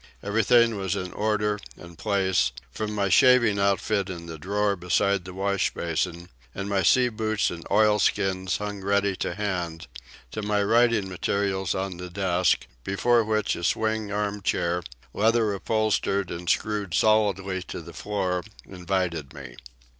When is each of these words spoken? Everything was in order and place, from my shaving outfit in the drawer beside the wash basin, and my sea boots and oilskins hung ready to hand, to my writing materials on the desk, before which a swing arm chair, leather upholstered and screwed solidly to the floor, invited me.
Everything 0.23 0.77
was 0.77 0.95
in 0.95 1.13
order 1.13 1.59
and 1.77 1.95
place, 1.95 2.51
from 2.71 2.91
my 2.91 3.07
shaving 3.07 3.59
outfit 3.59 4.09
in 4.09 4.25
the 4.25 4.39
drawer 4.39 4.75
beside 4.75 5.25
the 5.25 5.33
wash 5.35 5.71
basin, 5.75 6.27
and 6.55 6.67
my 6.67 6.81
sea 6.81 7.07
boots 7.07 7.51
and 7.51 7.67
oilskins 7.69 8.57
hung 8.57 8.81
ready 8.81 9.15
to 9.15 9.35
hand, 9.35 9.85
to 10.31 10.41
my 10.41 10.63
writing 10.63 11.07
materials 11.07 11.75
on 11.75 11.97
the 11.97 12.09
desk, 12.09 12.65
before 12.83 13.23
which 13.23 13.55
a 13.55 13.63
swing 13.63 14.11
arm 14.11 14.41
chair, 14.41 14.81
leather 15.13 15.53
upholstered 15.53 16.31
and 16.31 16.49
screwed 16.49 16.95
solidly 16.95 17.61
to 17.61 17.79
the 17.79 17.93
floor, 17.93 18.43
invited 18.65 19.33
me. 19.35 19.55